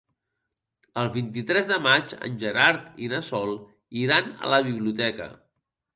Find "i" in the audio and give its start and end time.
3.09-3.11